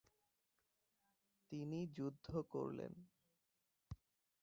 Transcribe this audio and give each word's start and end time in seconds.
তিনি 1.51 1.79
যুদ্ধ 1.97 2.27
করলেন। 2.49 2.93